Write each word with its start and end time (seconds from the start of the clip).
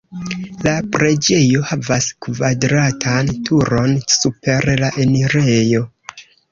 La 0.67 0.71
preĝejo 0.95 1.61
havas 1.73 2.09
kvadratan 2.27 3.33
turon 3.51 3.97
super 4.19 4.71
la 4.85 4.95
enirejo. 5.09 5.89